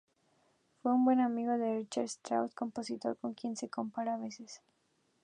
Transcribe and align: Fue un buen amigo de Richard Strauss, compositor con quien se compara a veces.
Fue 0.81 0.93
un 0.95 1.05
buen 1.05 1.19
amigo 1.19 1.59
de 1.59 1.75
Richard 1.77 2.05
Strauss, 2.05 2.55
compositor 2.55 3.17
con 3.17 3.35
quien 3.35 3.55
se 3.55 3.69
compara 3.69 4.15
a 4.15 4.17
veces. 4.17 4.59